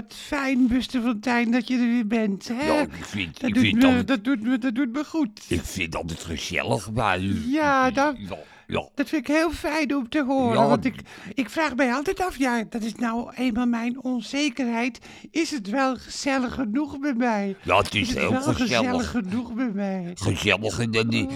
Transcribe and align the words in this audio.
wat 0.00 0.14
fijn, 0.14 0.66
Buster 0.66 1.02
Fontijn, 1.02 1.50
dat 1.50 1.68
je 1.68 1.74
er 1.74 1.86
weer 1.86 2.06
bent. 2.06 2.48
Hè? 2.48 2.66
Ja, 2.66 2.80
ik 2.80 3.04
vind, 3.04 3.40
dat, 3.40 3.48
ik 3.48 3.54
doet 3.54 3.62
vind 3.64 3.76
me, 3.76 3.86
altijd, 3.86 4.06
dat, 4.06 4.24
doet 4.24 4.42
me, 4.42 4.58
dat 4.58 4.74
doet 4.74 4.92
me 4.92 5.04
goed. 5.04 5.44
ik 5.48 5.62
vind 5.64 5.96
altijd 5.96 6.20
gezellig 6.24 6.92
bij 6.92 7.20
u. 7.20 7.42
Ja, 7.50 7.90
dat- 7.90 8.16
Ja, 8.18 8.36
ja. 8.66 8.88
Dat 8.94 9.08
vind 9.08 9.28
ik 9.28 9.34
heel 9.34 9.50
fijn 9.50 9.94
om 9.96 10.08
te 10.08 10.24
horen. 10.24 10.58
Ja, 10.60 10.68
want 10.68 10.84
ik, 10.84 10.94
ik 11.34 11.50
vraag 11.50 11.76
mij 11.76 11.92
altijd 11.94 12.20
af, 12.20 12.38
ja, 12.38 12.64
dat 12.68 12.82
is 12.82 12.94
nou 12.94 13.32
eenmaal 13.34 13.66
mijn 13.66 14.02
onzekerheid. 14.02 14.98
Is 15.30 15.50
het 15.50 15.68
wel 15.68 15.96
gezellig 15.96 16.54
genoeg 16.54 16.98
bij 16.98 17.14
mij? 17.14 17.56
ja, 17.64 17.76
het 17.78 17.94
is 17.94 18.00
Is 18.00 18.08
het 18.08 18.18
heel 18.18 18.30
wel 18.30 18.42
gezellig. 18.42 19.00
gezellig 19.00 19.10
genoeg 19.10 19.54
bij 19.54 19.70
mij? 19.74 20.04
Dan 20.14 20.26
die, 20.32 20.32
gezelliger 20.34 20.90
dan 20.90 21.08
die, 21.08 21.26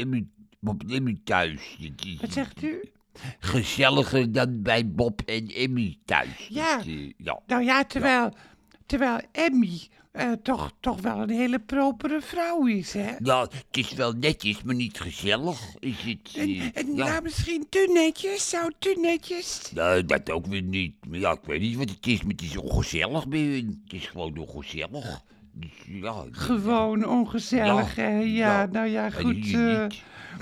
Emmy- 0.00 0.26
Bob 0.60 0.82
en 0.82 0.88
Emmy 0.90 1.20
thuis. 1.24 1.76
Het 1.80 2.04
is 2.06 2.20
Wat 2.20 2.32
zegt 2.32 2.62
u? 2.62 2.80
Gezelliger 3.38 4.32
dan 4.32 4.62
bij 4.62 4.88
Bob 4.88 5.20
en 5.20 5.46
Emmy 5.46 5.98
thuis. 6.04 6.46
Ja. 6.48 6.80
Eh, 6.80 7.12
ja. 7.16 7.40
Nou 7.46 7.64
ja, 7.64 7.84
terwijl, 7.84 8.34
terwijl 8.86 9.20
Emmy 9.32 9.88
eh, 10.16 10.32
toch, 10.42 10.72
toch 10.80 11.00
wel 11.00 11.18
een 11.18 11.30
hele 11.30 11.58
propere 11.58 12.20
vrouw 12.20 12.66
is, 12.66 12.92
hè? 12.92 13.14
Ja, 13.22 13.40
het 13.40 13.76
is 13.76 13.92
wel 13.92 14.12
netjes, 14.12 14.62
maar 14.62 14.74
niet 14.74 15.00
gezellig. 15.00 15.60
Is 15.78 16.00
het, 16.00 16.34
En, 16.36 16.48
eh, 16.48 16.70
en 16.74 16.94
ja. 16.94 17.08
nou, 17.08 17.22
misschien 17.22 17.66
te 17.68 17.90
netjes, 17.92 18.48
zo 18.48 18.68
te 18.78 18.96
netjes. 19.00 19.70
Nee, 19.74 20.04
dat 20.04 20.30
ook 20.30 20.46
weer 20.46 20.62
niet. 20.62 20.94
Maar 21.08 21.18
ja, 21.18 21.32
ik 21.32 21.44
weet 21.44 21.60
niet 21.60 21.76
wat 21.76 21.90
het 21.90 22.06
is, 22.06 22.22
maar 22.22 22.32
het 22.32 22.42
is 22.42 22.56
ongezellig 22.56 23.28
bij 23.28 23.40
hun. 23.40 23.80
Het 23.84 23.92
is 23.92 24.06
gewoon 24.06 24.38
ongezellig. 24.38 25.22
Ja, 25.86 26.24
Gewoon 26.30 27.06
ongezellig, 27.06 27.96
Ja, 27.96 28.02
hè? 28.02 28.18
Ja, 28.18 28.24
ja. 28.24 28.68
nou 28.72 28.86
ja, 28.86 29.10
goed. 29.10 29.46
Ja. 29.46 29.88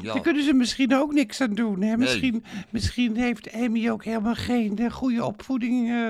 Daar 0.03 0.21
kunnen 0.21 0.45
ze 0.45 0.53
misschien 0.53 0.95
ook 0.95 1.12
niks 1.12 1.41
aan 1.41 1.55
doen, 1.55 1.83
hè? 1.83 1.97
Misschien, 1.97 2.45
misschien 2.71 3.17
heeft 3.17 3.47
Emmy 3.47 3.91
ook 3.91 4.05
helemaal 4.05 4.34
geen 4.34 4.79
eh, 4.79 4.91
goede 4.91 5.25
opvoeding 5.25 5.91
eh, 5.91 6.09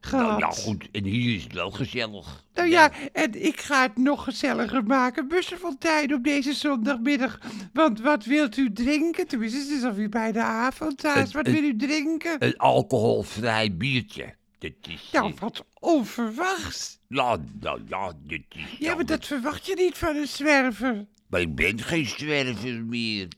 gehad. 0.00 0.26
Nou 0.26 0.40
ja, 0.40 0.62
goed. 0.62 0.88
En 0.92 1.04
hier 1.04 1.34
is 1.34 1.42
het 1.42 1.52
wel 1.52 1.70
gezellig. 1.70 2.44
Nou 2.54 2.68
ja, 2.68 2.90
en 3.12 3.44
ik 3.44 3.60
ga 3.60 3.82
het 3.82 3.96
nog 3.96 4.24
gezelliger 4.24 4.84
maken. 4.84 5.28
Bussen 5.28 5.58
van 5.58 5.78
tijd 5.78 6.12
op 6.12 6.24
deze 6.24 6.52
zondagmiddag. 6.52 7.38
Want 7.72 8.00
wat 8.00 8.24
wilt 8.24 8.56
u 8.56 8.72
drinken? 8.72 9.26
Tenminste, 9.26 9.58
het 9.58 9.68
is 9.68 9.84
alweer 9.84 10.08
bij 10.08 10.32
de 10.32 10.42
avond 10.42 10.98
thuis. 10.98 11.32
Wat 11.32 11.46
wil 11.46 11.62
u 11.62 11.76
drinken? 11.76 12.36
Een 12.38 12.56
alcoholvrij 12.56 13.76
biertje. 13.76 14.34
Dat 14.58 14.72
is... 14.88 15.08
Ja, 15.12 15.32
wat 15.32 15.64
onverwachts. 15.80 16.98
ja, 17.08 17.38
nou 17.60 17.82
ja, 17.88 18.12
dit 18.16 18.44
is... 18.48 18.76
Ja, 18.78 18.94
maar 18.94 19.06
dat 19.06 19.26
verwacht 19.26 19.66
je 19.66 19.74
niet 19.74 19.98
van 19.98 20.16
een 20.16 20.28
zwerver. 20.28 21.06
Maar 21.36 21.44
ik 21.44 21.54
ben 21.54 21.80
geen 21.80 22.06
zwerver 22.06 22.84
meer. 22.84 23.28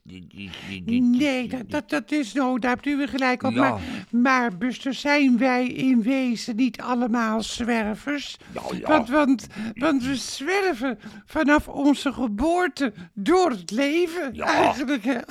Nee, 0.85 1.49
dat, 1.49 1.71
dat, 1.71 1.91
dat 1.91 2.13
is 2.13 2.33
nou, 2.33 2.59
daar 2.59 2.71
hebt 2.71 2.87
u 2.87 2.97
weer 2.97 3.09
gelijk 3.09 3.43
op. 3.43 3.53
Ja. 3.53 3.61
Maar, 3.61 3.81
maar 4.11 4.57
Buster, 4.59 4.95
zijn 4.95 5.39
wij 5.39 5.67
in 5.67 6.03
wezen 6.03 6.57
niet 6.57 6.81
allemaal 6.81 7.43
zwervers? 7.43 8.37
Ja. 8.53 8.89
Want, 8.89 9.09
want, 9.09 9.47
want 9.75 10.05
we 10.05 10.17
zwerven 10.17 10.99
vanaf 11.27 11.69
onze 11.69 12.13
geboorte 12.13 12.93
door 13.15 13.51
het 13.51 13.71
leven 13.71 14.35
Ja. 14.35 14.45
eigenlijk. 14.47 15.05
Ja. 15.05 15.25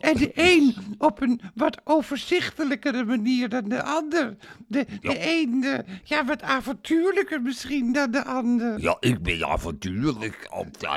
En 0.00 0.16
de 0.16 0.30
een 0.34 0.74
op 0.98 1.20
een 1.22 1.40
wat 1.54 1.80
overzichtelijkere 1.84 3.04
manier 3.04 3.48
dan 3.48 3.68
de 3.68 3.82
ander. 3.82 4.36
De, 4.66 4.86
de 5.00 5.40
een 5.40 5.64
eh, 5.64 5.78
ja, 6.04 6.24
wat 6.24 6.42
avontuurlijker 6.42 7.42
misschien 7.42 7.92
dan 7.92 8.10
de 8.10 8.24
ander. 8.24 8.80
Ja, 8.80 8.96
ik 9.00 9.22
ben 9.22 9.46
avontuurlijk 9.46 10.46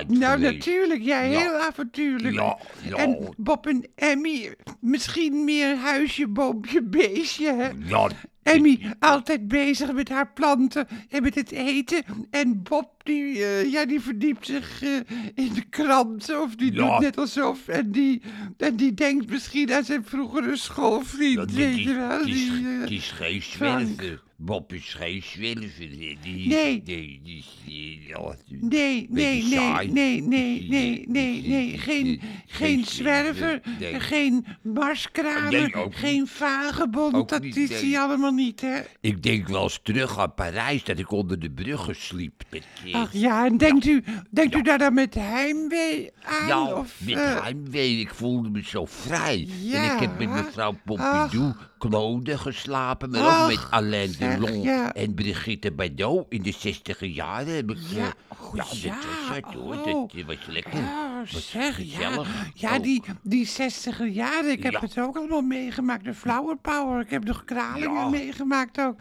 Nou, 0.08 0.40
natuurlijk, 0.40 1.02
jij 1.04 1.30
Ja. 1.32 1.40
heel 1.40 1.54
avontuurlijk. 1.54 2.36
Ja, 2.36 2.58
ja. 2.84 2.96
En 2.96 3.34
Bob 3.38 3.68
en 3.68 3.88
Emmy, 3.96 4.56
misschien 4.80 5.44
meer 5.44 5.76
huisje, 5.78 6.28
boompje, 6.28 6.84
beestje. 6.84 7.54
Hè? 7.54 7.70
Ja, 7.86 8.10
Emmy 8.44 8.94
altijd 9.00 9.48
bezig 9.48 9.94
met 9.94 10.10
haar 10.10 10.32
planten 10.34 10.88
en 11.10 11.22
met 11.22 11.36
het 11.36 11.52
eten. 11.52 12.04
En 12.30 12.64
Bob, 12.64 13.01
die, 13.04 13.44
eh, 13.46 13.72
ja, 13.72 13.86
die 13.86 14.00
verdiept 14.00 14.46
zich 14.46 14.82
eh, 14.84 14.90
in 15.36 15.54
de 15.54 15.64
kranten. 15.70 16.42
Of 16.42 16.56
die 16.56 16.74
Ja. 16.74 16.90
doet 16.92 17.00
net 17.00 17.18
alsof. 17.18 17.68
En 17.68 17.92
die, 17.92 18.22
en 18.58 18.76
die 18.76 18.94
denkt 18.94 19.30
misschien 19.30 19.74
aan 19.74 19.84
zijn 19.84 20.04
vroegere 20.06 20.56
schoolvriend. 20.58 21.52
Ja, 21.56 21.68
je 21.68 21.94
wel? 21.94 22.10
het 22.20 22.28
is, 22.28 22.34
Die, 22.50 22.68
eh, 22.68 22.82
het 22.82 22.92
is 22.92 23.12
geen 23.12 23.42
zwerver. 23.42 24.24
Bob 24.44 24.74
is 24.74 24.94
geen 24.94 25.22
zwerver. 25.24 25.70
Die, 25.90 26.18
die, 26.22 26.48
Nee. 26.48 26.84
Die, 26.84 27.20
die, 27.24 27.44
die, 27.66 28.00
die- 28.46 28.58
Nee, 28.60 29.08
nee, 29.10 29.44
nee, 29.44 29.88
nee, 29.88 29.88
nee, 29.90 30.20
Die- 30.22 30.28
nee, 30.28 30.60
die- 30.60 31.10
nee, 31.10 31.42
die- 31.42 31.50
nee. 31.52 31.70
die- 31.70 31.78
Geen, 31.78 32.04
die- 32.04 32.20
geen 32.48 32.86
zwerver, 32.86 33.62
nee. 33.80 34.00
geen 34.00 34.46
marskramer, 34.64 35.52
Nee, 35.52 35.72
geen 35.90 36.28
vagebond. 36.28 37.14
Ook 37.14 37.30
Dat 37.30 37.42
niet, 37.42 37.58
is 37.58 37.82
hij 37.82 38.00
allemaal 38.00 38.32
niet, 38.32 38.62
hè? 38.62 38.80
Ik 39.02 39.24
denk 39.24 39.48
wel 39.48 39.64
eens 39.64 39.80
terug 39.84 40.20
aan 40.20 40.34
Parijs 40.34 40.84
dat 40.84 41.00
ik 41.00 41.12
onder 41.12 41.40
de 41.40 41.52
bruggen 41.52 41.96
sliep. 41.96 42.44
Met, 42.50 42.64
eh, 42.86 43.01
Ach 43.02 43.14
ja, 43.14 43.46
en 43.46 43.58
denkt, 43.58 43.86
u, 43.86 44.04
denkt 44.30 44.56
u 44.56 44.62
daar 44.62 44.78
dan 44.78 44.94
met 44.94 45.14
heimwee 45.14 46.12
aan? 46.24 46.48
ja, 46.48 46.74
of, 46.74 47.00
met 47.06 47.16
eh, 47.16 47.42
heimwee. 47.42 48.00
Ik 48.00 48.14
voelde 48.14 48.50
me 48.50 48.64
zo 48.64 48.86
vrij. 48.86 49.50
En 49.72 49.84
ik 49.84 50.00
heb 50.00 50.20
met 50.20 50.30
mevrouw 50.30 50.76
Pompidou 50.86 51.54
Claude 51.90 52.38
geslapen, 52.38 53.10
maar 53.10 53.42
ook 53.44 53.50
met 53.50 53.68
Alain 53.70 54.10
zeg, 54.14 54.38
Delon 54.38 54.62
ja. 54.62 54.94
en 54.94 55.14
Brigitte 55.14 55.72
Bardot 55.72 56.26
in 56.30 56.42
de 56.42 56.52
zestiger 56.58 57.08
jaren. 57.08 57.56
Heb 57.56 57.72
ik, 57.72 57.78
eh, 57.78 57.98
Ja, 57.98 58.14
oh, 58.28 58.56
ja, 58.56 58.64
dat 58.64 58.82
ja, 58.82 58.94
was 59.28 59.36
het 59.36 59.46
hoor. 59.54 59.76
oh. 59.76 59.86
Dat 59.86 60.14
eh, 60.16 60.26
was 60.26 60.36
lekker. 60.48 60.74
Oh, 60.80 61.34
was 61.34 61.50
zeg, 61.50 61.78
ja. 61.78 61.84
gezellig 61.84 62.28
Ja, 62.54 62.76
ook. 62.76 62.84
die, 62.84 63.04
die 63.22 63.46
zestiger 63.46 64.08
jaren, 64.08 64.52
ik 64.52 64.64
heb 64.64 64.72
Ja. 64.74 64.80
het 64.80 65.00
ook 65.00 65.18
allemaal 65.18 65.42
meegemaakt. 65.42 66.04
De 66.04 66.14
Flower 66.14 66.58
Power, 66.58 67.00
ik 67.02 67.10
heb 67.10 67.26
de 67.26 67.44
Kralingen 67.46 67.94
Ja. 67.94 68.10
meegemaakt 68.10 68.80
ook. 68.82 68.96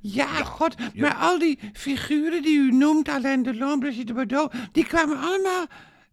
Ja, 0.00 0.26
god, 0.26 0.76
maar 0.94 1.14
al 1.14 1.38
die 1.38 1.58
figuren 1.72 2.42
die 2.42 2.58
u 2.58 2.70
noemt, 2.72 3.08
Alain 3.08 3.42
Delon, 3.42 3.78
Brigitte 3.78 4.12
Bardot, 4.12 4.52
die 4.72 4.84
kwamen 4.86 5.18
allemaal 5.20 5.66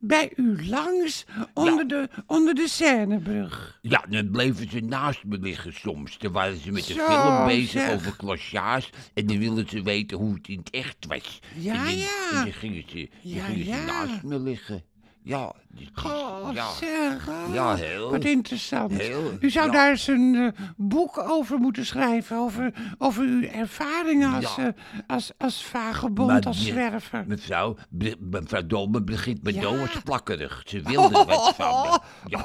bij 0.06 0.32
u 0.36 0.66
langs 0.68 1.26
onder, 1.54 1.88
de, 1.88 2.10
onder 2.26 2.56
de 2.56 2.68
Seinebrug. 2.68 3.80
Ja, 3.82 4.06
dan 4.10 4.30
bleven 4.32 4.70
ze 4.70 4.80
naast 4.80 5.24
me 5.24 5.38
liggen 5.40 5.74
soms. 5.74 6.18
Dan 6.18 6.32
waren 6.32 6.58
ze 6.58 6.72
met 6.72 6.84
Zo, 6.84 6.94
film 7.08 7.46
bezig 7.46 7.70
zeg. 7.70 7.94
over 7.94 8.16
clochage. 8.16 8.90
En 9.14 9.26
dan 9.28 9.38
wilden 9.40 9.70
ze 9.70 9.82
weten 9.84 10.18
hoe 10.18 10.34
het 10.34 10.48
in 10.48 10.58
het 10.58 10.70
echt 10.70 11.06
was. 11.08 11.40
Ja, 11.56 11.74
en 11.74 11.84
dan, 11.84 11.98
ja. 11.98 12.30
En 12.32 12.36
dan 12.44 12.54
gingen 12.54 12.84
ze, 12.88 13.10
dan 13.24 13.32
Ja, 13.32 13.44
gingen 13.46 13.66
ja. 13.66 13.80
ze 13.80 13.86
naast 13.86 14.24
me 14.24 14.40
liggen. 14.40 14.84
Ja, 15.24 15.54
Oh, 16.06 16.50
ja. 16.54 16.68
oh, 17.54 17.74
heel. 17.74 18.12
Wat 18.12 18.24
interessant. 18.26 18.92
Heel, 18.92 19.38
U 19.40 19.50
zou 19.50 19.66
ja. 19.66 19.72
daar 19.72 19.90
eens 19.90 20.08
een 20.08 20.36
eh, 20.56 20.66
boek 20.78 21.18
over 21.18 21.58
moeten 21.60 21.86
schrijven. 21.86 22.38
Over, 22.38 22.74
over 22.98 23.24
uw 23.24 23.42
ervaringen 23.44 24.34
als, 24.34 24.56
Ja. 24.56 24.66
eh, 24.66 24.74
als, 25.08 25.32
als 25.38 25.64
vagebond, 25.64 26.28
Maar 26.30 26.42
als 26.44 26.66
zwerver. 26.66 27.24
Mevrouw, 27.28 27.76
mevrouw 28.20 28.66
Dolme 28.66 29.02
begint 29.04 29.44
met 29.44 29.56
Ja. 29.56 29.72
plakkerig. 30.04 30.62
Ze 30.66 30.82
wilde 30.92 31.24
wat 31.26 31.56
van 31.56 31.82
me. 31.82 32.00
Ja, 32.26 32.44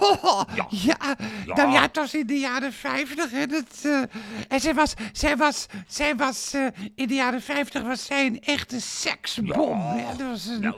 ja. 0.71 1.17
Ja, 1.47 1.55
nou 1.55 1.73
ja, 1.73 1.81
het 1.83 1.97
was 1.97 2.15
in 2.15 2.27
de 2.27 2.39
jaren 2.39 2.73
50 2.73 3.33
en 3.33 3.51
het, 3.53 3.81
eh, 3.85 4.03
en 4.49 4.61
zij 4.61 4.75
was, 4.75 4.95
zij 5.13 5.37
was, 5.37 5.67
zij 5.87 6.17
was 6.17 6.55
in 6.95 7.07
de 7.09 7.15
jaren 7.15 7.43
50 7.43 7.83
was 7.83 8.05
zij 8.07 8.27
een 8.27 8.41
echte 8.41 8.81
seksbom. 8.81 9.79
Ja. 9.79 9.95
hè. 9.97 10.17
Dat 10.17 10.27
was 10.29 10.47
een, 10.47 10.61
Nou. 10.61 10.77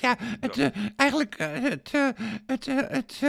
ja, 0.00 0.16
het, 0.40 0.72
eigenlijk 0.96 1.34
eh, 1.34 1.48
het, 1.52 1.90
eh, 1.92 2.08
het, 2.46 2.66
eh, 2.66 2.76
het, 2.76 3.20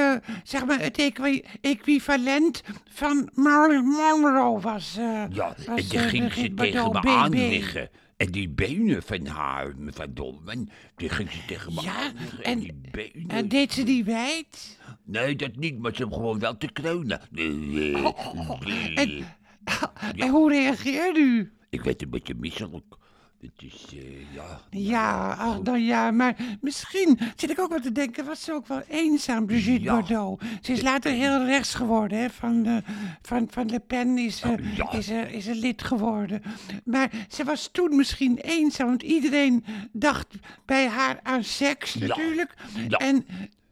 zeg 0.43 0.65
maar, 0.65 0.79
het 0.79 0.97
equi- 0.97 1.43
equivalent 1.61 2.61
van 2.89 3.29
Marilyn 3.33 3.83
Monroe 3.85 4.59
was. 4.59 4.93
Ja, 4.95 5.27
was, 5.29 5.65
en 5.65 5.75
dan 5.99 6.09
ging 6.09 6.33
ze 6.33 6.53
tegen 6.53 6.91
me 6.91 6.99
aan 7.07 7.29
liggen. 7.31 7.89
En 8.17 8.31
die 8.31 8.49
benen 8.49 9.03
van 9.03 9.25
haar, 9.25 9.73
mevrouw 9.77 10.05
Dolman, 10.09 10.69
die 10.95 11.09
ging 11.09 11.31
ze 11.31 11.45
tegen 11.47 11.73
me 11.73 11.81
Ja, 11.81 12.11
en- 12.41 12.59
die 12.59 12.73
benen. 12.91 13.27
En 13.29 13.47
deed 13.47 13.71
ze 13.73 13.83
die 13.83 14.03
wijd? 14.03 14.79
Nee, 15.05 15.35
dat 15.35 15.55
niet, 15.55 15.79
maar 15.79 15.95
ze 15.95 16.01
hem 16.03 16.13
gewoon 16.13 16.39
wel 16.39 16.57
te 16.57 16.71
kreunen. 16.71 17.21
Nee, 17.31 17.49
nee, 17.49 17.91
nee. 18.63 18.95
En, 18.95 19.25
en 20.17 20.29
hoe 20.29 20.49
reageerde 20.51 21.19
u? 21.19 21.51
Ik 21.69 21.81
werd 21.83 22.01
een 22.01 22.09
beetje 22.09 22.33
misselijk. 22.35 22.95
Het 23.41 23.51
is, 23.73 23.85
eh, 23.93 24.33
ja... 24.33 24.59
Ja, 24.69 25.33
ach, 25.39 25.61
nou 25.61 25.77
ja, 25.77 26.11
maar 26.11 26.35
misschien 26.61 27.19
zit 27.35 27.49
ik 27.49 27.59
ook 27.59 27.69
wel 27.69 27.79
te 27.79 27.91
denken, 27.91 28.25
was 28.25 28.43
ze 28.43 28.53
ook 28.53 28.67
wel 28.67 28.81
eenzaam, 28.87 29.45
Brigitte 29.45 29.83
Ja. 29.83 29.93
Bardot. 29.93 30.41
Ze 30.61 30.71
is 30.71 30.81
later 30.81 31.11
heel 31.11 31.45
rechts 31.45 31.73
geworden, 31.73 32.17
hè, 32.19 32.29
van, 32.29 32.63
de, 32.63 32.81
van, 33.21 33.47
van 33.51 33.69
Le 33.69 33.79
Pen 33.79 34.17
is 34.17 34.37
ze, 34.37 34.55
Ja. 34.75 34.91
is, 34.91 35.05
ze, 35.05 35.31
is 35.31 35.43
ze 35.43 35.55
lid 35.55 35.83
geworden. 35.83 36.41
Maar 36.85 37.11
ze 37.29 37.43
was 37.43 37.69
toen 37.71 37.95
misschien 37.95 38.37
eenzaam, 38.37 38.87
want 38.87 39.01
iedereen 39.03 39.65
dacht 39.91 40.27
bij 40.65 40.87
haar 40.87 41.19
aan 41.23 41.43
seks 41.43 41.93
Ja. 41.93 42.07
natuurlijk. 42.07 42.53
En 42.89 43.25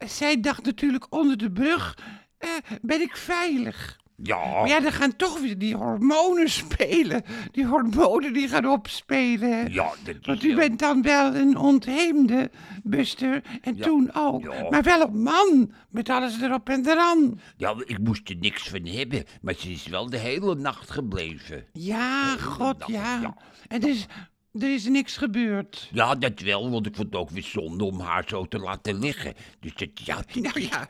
zij 0.08 0.40
dacht 0.40 0.66
natuurlijk 0.66 1.06
onder 1.10 1.38
de 1.38 1.52
brug, 1.52 1.98
eh, 2.38 2.50
ben 2.82 3.02
ik 3.02 3.16
veilig? 3.18 3.98
Ja, 4.24 4.38
Maar 4.52 4.68
ja, 4.68 4.80
dan 4.80 4.92
gaan 4.92 5.16
toch 5.16 5.40
weer 5.40 5.58
die 5.58 5.76
hormonen 5.76 6.50
spelen. 6.50 7.24
Die 7.52 7.66
hormonen 7.66 8.34
die 8.34 8.48
gaan 8.48 8.66
opspelen. 8.70 9.72
ja, 9.74 9.90
dat 10.04 10.16
is 10.20 10.26
Want 10.26 10.44
u 10.44 10.56
bent 10.56 10.80
dan 10.80 11.02
wel 11.02 11.36
een 11.36 11.58
ontheemde, 11.58 12.52
Buster. 12.84 13.42
En 13.62 13.76
Ja, 13.76 13.84
toen 13.84 14.10
ook. 14.14 14.42
ja. 14.44 14.70
Maar 14.70 14.84
wel 14.84 15.02
een 15.02 15.22
man. 15.22 15.72
Met 15.90 16.10
alles 16.10 16.42
erop 16.42 16.70
en 16.70 16.88
eraan. 16.88 17.40
Ja, 17.58 17.74
ik 17.86 18.00
moest 18.00 18.30
er 18.30 18.36
niks 18.40 18.70
van 18.70 18.86
hebben, 18.86 19.24
maar 19.42 19.54
ze 19.58 19.72
is 19.72 19.88
wel 19.88 20.10
de 20.10 20.18
hele 20.18 20.56
nacht 20.56 20.92
gebleven. 20.92 21.66
Ja, 21.74 22.36
god, 22.38 22.84
ja. 22.88 23.20
ja. 23.22 23.36
En 23.68 23.82
is, 23.82 24.06
er 24.54 24.74
is 24.74 24.86
niks 24.86 25.18
gebeurd. 25.18 25.90
Ja, 25.94 26.16
dat 26.16 26.40
wel, 26.40 26.70
want 26.70 26.86
ik 26.86 26.96
vond 26.96 27.08
het 27.08 27.22
ook 27.22 27.30
weer 27.30 27.44
zonde 27.44 27.84
om 27.84 28.00
haar 28.00 28.24
zo 28.28 28.46
te 28.46 28.58
laten 28.60 29.00
liggen. 29.00 29.34
Dus 29.60 29.74
dat, 29.76 29.90
ja, 29.94 30.24
Nou 30.34 30.62
ja, 30.62 30.88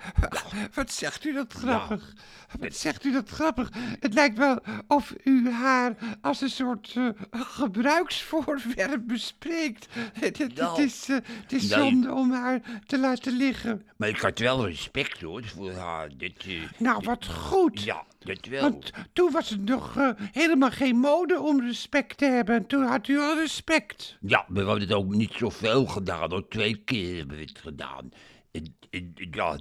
wat 0.74 0.92
zegt 0.92 1.26
u 1.26 1.34
dat 1.34 1.54
grappig. 1.54 2.14
Wat 2.60 2.76
zegt 2.76 3.06
u 3.06 3.12
dat 3.12 3.30
grappig. 3.30 3.70
Het 4.00 4.14
lijkt 4.14 4.38
wel 4.38 4.60
of 4.88 5.14
u 5.24 5.50
haar 5.52 5.96
als 6.22 6.42
een 6.42 6.50
soort 6.50 6.94
eh, 6.96 7.08
gebruiksvoorwerp 7.32 9.02
bespreekt. 9.08 9.88
Het, 9.94 10.14
het- 10.24 10.38
het 10.38 10.56
Nou, 10.56 10.82
is, 10.84 11.10
eh, 11.10 11.16
het 11.26 11.52
is 11.54 11.70
nee. 11.70 11.80
zonde 11.80 12.14
om 12.14 12.32
haar 12.32 12.62
te 12.86 13.00
laten 13.00 13.34
liggen. 13.38 13.84
maar 13.98 14.10
ik 14.10 14.20
had 14.20 14.40
wel 14.40 14.68
respect 14.68 15.22
hoor, 15.22 15.44
voor 15.46 15.72
haar. 15.74 16.10
Dat, 16.18 16.32
eh, 16.48 16.62
Nou, 16.78 17.02
wat 17.04 17.26
goed. 17.26 17.82
ja, 17.84 18.06
dat 18.20 18.46
wel. 18.46 18.62
Want 18.62 18.92
toen 19.14 19.32
was 19.32 19.50
het 19.50 19.66
nog 19.66 19.98
eh, 19.98 20.10
helemaal 20.32 20.72
geen 20.72 20.98
mode 20.98 21.42
om 21.42 21.62
respect 21.62 22.18
te 22.18 22.26
hebben. 22.26 22.56
En 22.56 22.68
toen 22.68 22.84
had 22.84 23.08
u 23.08 23.20
al 23.20 23.36
respect. 23.36 24.18
Ja, 24.22 24.46
we 24.48 24.58
hebben 24.58 24.80
het 24.80 24.94
ook 24.94 25.14
niet 25.14 25.34
zoveel 25.34 25.86
gedaan, 25.86 26.32
hoor. 26.32 26.48
Twee 26.48 26.76
keer 26.86 27.18
hebben 27.18 27.38
we 27.38 27.44
het 27.44 27.60
gedaan. 27.60 28.10
En, 28.52 28.76
en, 28.90 29.14
ja, 29.32 29.58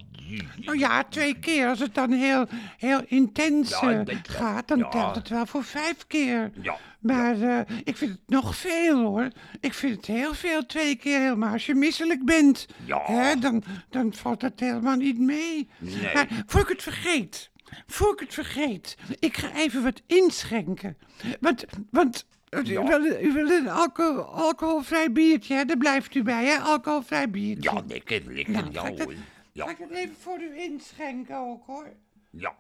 Nou 0.57 0.79
ja, 0.79 1.05
twee 1.05 1.39
keer. 1.39 1.69
Als 1.69 1.79
het 1.79 1.95
dan 1.95 2.13
heel, 2.13 2.47
heel 2.77 3.03
intens 3.07 3.71
Ja, 3.81 4.05
eh, 4.05 4.17
gaat, 4.23 4.69
dan 4.69 4.79
ja. 4.79 4.89
telt 4.89 5.15
het 5.15 5.29
wel 5.29 5.47
voor 5.47 5.65
vijf 5.65 6.07
keer. 6.07 6.51
Ja, 6.63 6.77
Maar 7.01 7.41
eh, 7.41 7.77
ik 7.85 7.97
vind 7.97 8.11
het 8.11 8.21
nog 8.27 8.57
veel 8.57 9.05
hoor. 9.05 9.29
Ik 9.61 9.75
vind 9.75 9.97
het 9.97 10.07
heel 10.07 10.35
veel 10.35 10.67
twee 10.67 10.97
keer 10.97 11.21
helemaal. 11.21 11.53
Als 11.53 11.67
je 11.67 11.75
misselijk 11.75 12.25
bent, 12.25 12.67
hè, 13.03 13.35
dan, 13.37 13.63
dan 13.91 14.13
valt 14.15 14.41
dat 14.41 14.53
helemaal 14.57 14.97
niet 14.97 15.19
mee. 15.19 15.69
Nee. 15.79 16.15
Maar 16.15 16.29
voor 16.47 16.61
ik 16.61 16.69
het 16.69 16.83
vergeet, 16.83 17.51
voor 17.87 18.13
ik 18.13 18.21
het 18.21 18.35
vergeet, 18.35 18.97
ik 19.19 19.37
ga 19.37 19.55
even 19.55 19.83
wat 19.83 20.03
inschenken. 20.07 20.99
Want, 21.41 21.65
want 21.91 22.27
u, 22.51 22.63
Ja. 22.65 22.83
wil, 22.87 23.05
u 23.23 23.33
wil 23.33 23.51
een 23.51 23.69
alcohol, 23.69 24.25
alcoholvrij 24.25 25.13
biertje, 25.13 25.55
hè? 25.55 25.65
Daar 25.65 25.77
blijft 25.77 26.15
u 26.15 26.23
bij, 26.23 26.45
hè? 26.45 26.59
Alcoholvrij 26.59 27.31
biertje. 27.31 27.71
ja, 27.73 27.83
lekker, 27.87 28.23
lekker, 28.27 28.53
Nou, 28.55 28.73
ga 28.73 28.87
ik. 28.89 29.17
Ga 29.55 29.69
ik 29.71 29.79
het 29.79 29.91
even 29.91 30.17
voor 30.21 30.41
u 30.41 30.59
inschenken 30.61 31.37
ook 31.37 31.67
hoor. 31.67 31.87
ja. 32.31 32.55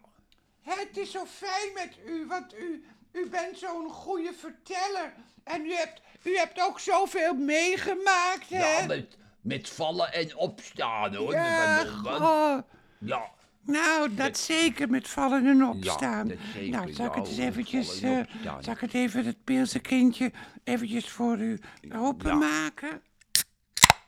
Het 0.62 0.96
is 0.96 1.10
zo 1.10 1.25
fijn 1.26 1.72
met 1.75 1.99
u, 2.06 2.26
want 2.26 2.55
u, 2.55 2.84
u 3.12 3.28
bent 3.28 3.58
zo'n 3.58 3.90
goede 3.90 4.32
verteller. 4.38 5.12
En 5.44 5.64
u 5.64 5.72
hebt, 5.72 6.00
u 6.22 6.37
hebt 6.37 6.60
ook 6.60 6.81
zoveel 6.81 7.34
meegemaakt, 7.34 8.49
hè? 8.49 8.78
Ja, 8.78 8.87
met, 8.87 9.16
met 9.40 9.69
vallen 9.69 10.12
en 10.12 10.37
opstaan 10.37 11.14
hoor. 11.14 11.32
Ja, 11.32 12.64
ja. 12.99 13.31
Nou, 13.70 14.15
dat 14.15 14.38
zeker 14.38 14.91
met 14.91 15.09
vallen 15.09 15.47
en 15.47 15.65
opstaan. 15.65 16.29
dat 16.29 16.37
zeker, 16.55 16.70
nou, 16.70 16.93
zal 16.93 17.06
ik 17.06 17.15
het 17.15 17.25
ja, 17.25 17.31
eens 17.31 17.38
eventjes, 17.38 18.00
eh, 18.00 18.20
zal 18.61 18.73
ik 18.73 18.81
het 18.81 18.94
even, 18.94 19.25
het 19.25 19.44
peelse 19.44 19.79
kindje, 19.79 20.32
eventjes 20.65 21.11
voor 21.11 21.38
u 21.38 21.59
openmaken? 21.93 23.03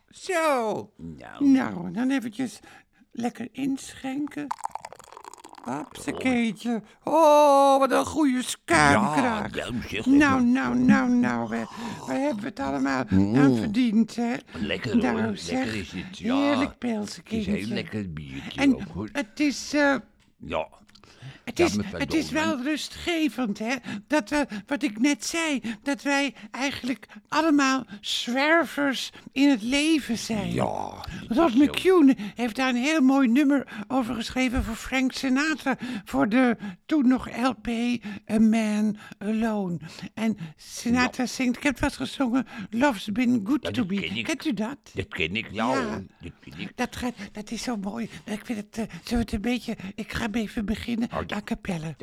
Zo. 0.08 0.92
Nou, 0.96 1.44
Nou, 1.44 1.92
dan 1.92 2.10
eventjes 2.10 2.60
lekker 3.12 3.48
inschenken. 3.52 4.46
Hopsakeetje. 5.64 6.82
Oh, 7.04 7.78
wat 7.78 7.90
een 7.92 8.04
goede 8.04 8.42
skuimkraag. 8.42 9.54
Ja, 9.54 9.64
nou 9.70 9.82
zeg. 9.88 10.06
Nou, 10.06 10.42
nou, 10.42 10.78
nou, 10.78 11.10
nou, 11.10 11.48
we, 11.48 11.64
we 12.06 12.12
hebben 12.12 12.44
het 12.44 12.60
allemaal 12.60 13.04
aan 13.08 13.56
verdiend, 13.56 14.16
hè? 14.16 14.34
Lekker 14.52 14.92
hoor, 14.92 15.02
Nou, 15.02 15.22
lekker 15.26 15.74
is 15.74 15.92
het, 15.92 16.18
ja. 16.18 16.36
heerlijk 16.36 16.68
Het 16.70 16.78
pilsenkindje. 16.78 17.58
is 17.58 17.64
heel 17.66 17.74
lekker 17.74 18.12
biertje 18.12 18.60
En 18.60 18.74
ook 18.74 18.82
hoor. 18.94 19.08
het 19.12 19.40
is, 19.40 19.72
eh, 19.74 19.94
Ja, 20.36 20.68
het 21.44 21.58
is, 21.60 21.76
het 21.92 22.14
is 22.14 22.30
wel 22.30 22.62
rustgevend, 22.62 23.58
hè? 23.58 23.74
Dat 24.06 24.30
we, 24.30 24.46
wat 24.66 24.82
ik 24.82 24.98
net 25.00 25.24
zei, 25.24 25.60
dat 25.82 26.02
wij 26.02 26.34
eigenlijk 26.50 27.06
allemaal 27.28 27.84
zwervers 28.00 29.10
in 29.32 29.48
het 29.48 29.62
leven 29.62 30.18
zijn. 30.18 30.52
ja. 30.52 31.04
Rod 31.28 31.52
zo. 31.52 31.58
McCune 31.58 32.16
heeft 32.34 32.56
daar 32.56 32.68
een 32.68 32.76
heel 32.76 33.00
mooi 33.00 33.28
nummer 33.28 33.66
over 33.88 34.14
geschreven 34.14 34.64
voor 34.64 34.74
Frank 34.74 35.12
Sinatra. 35.12 35.76
Voor 36.04 36.28
de 36.28 36.56
toen 36.86 37.08
nog 37.08 37.28
LP 37.42 37.68
A 38.30 38.38
Man 38.38 38.96
Alone. 39.18 39.78
En 40.14 40.36
Sinatra 40.56 41.26
zingt, 41.26 41.56
ik 41.56 41.62
heb 41.62 41.80
het 41.80 41.96
wel 41.96 42.06
gezongen, 42.06 42.46
Love's 42.70 43.12
Been 43.12 43.40
Good 43.44 43.62
Ja, 43.62 43.70
to 43.70 43.84
Me. 43.84 44.00
ken. 44.00 44.22
Kent 44.22 44.44
u 44.46 44.54
dat? 44.54 44.78
Dat 44.94 45.08
ken 45.08 45.36
ik, 45.36 45.48
ja. 45.52 45.74
Dat 46.20 46.32
ken 46.40 46.60
ik. 46.60 46.72
Dat, 46.74 46.96
gaat, 46.96 47.14
dat 47.32 47.50
is 47.50 47.62
zo 47.62 47.76
mooi. 47.76 48.08
Ik 48.24 48.40
vind 48.46 48.58
het, 48.58 48.78
eh, 48.78 48.84
we 49.04 49.16
het 49.16 49.32
een 49.32 49.40
beetje, 49.40 49.76
ik 49.94 50.12
ga 50.12 50.28
even 50.32 50.64
beginnen. 50.64 51.08
A 51.12 51.24
cappella. 51.42 51.96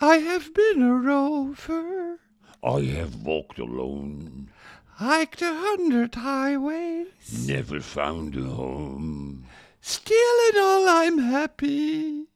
I 0.00 0.16
have 0.16 0.54
been 0.54 0.82
a 0.82 0.94
rover, 0.94 2.18
I 2.62 2.80
have 2.80 3.16
walked 3.22 3.58
alone, 3.58 4.50
hiked 4.94 5.42
a 5.42 5.54
hundred 5.54 6.14
highways. 6.14 7.46
never 7.46 7.80
found 7.80 8.36
a 8.36 8.44
home. 8.44 9.44
Still 9.80 10.50
in 10.50 10.58
all 10.58 10.88
I'm 10.88 11.18
happy. 11.18 12.26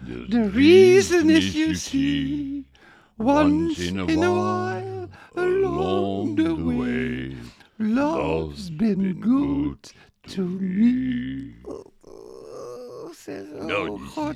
The 0.00 0.50
reason 0.50 1.28
is, 1.28 1.54
you 1.54 1.74
see, 1.74 2.64
once 3.18 3.78
in 3.78 3.98
a 3.98 4.06
while 4.06 5.10
along 5.36 6.36
the 6.36 6.54
way, 6.54 7.36
love's 7.78 8.70
been 8.70 9.20
good 9.20 9.92
to 10.28 10.42
me. 10.42 11.54
Oh, 11.68 11.92
Nou, 13.66 13.88
oh 13.88 13.98
die- 13.98 14.06
god. 14.08 14.34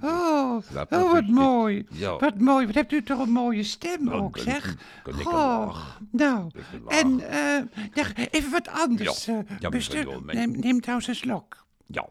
Oh, 0.00 0.56
oh, 0.90 1.12
wat 1.12 1.26
mooi. 1.26 1.86
Ja. 1.90 2.16
Wat 2.16 2.38
mooi. 2.38 2.66
Wat 2.66 2.74
hebt 2.74 2.92
u 2.92 3.02
toch 3.02 3.18
een 3.18 3.30
mooie 3.32 3.62
stem 3.62 4.04
Nou, 4.04 4.20
ook, 4.22 4.38
zeg. 4.38 4.76
Goh. 5.04 5.76
Nou, 6.10 6.50
en 6.88 7.20
eh, 7.30 7.62
ja, 7.94 8.06
even 8.30 8.50
wat 8.50 8.68
anders. 8.68 9.24
Ja. 9.24 9.32
eh, 9.32 9.50
mevrouw 9.50 9.70
Buster. 9.70 10.04
Dolman. 10.04 10.34
neem, 10.34 10.50
neem 10.50 10.80
trouwens 10.80 11.08
een 11.08 11.14
slok. 11.14 11.64
Ja, 11.86 12.08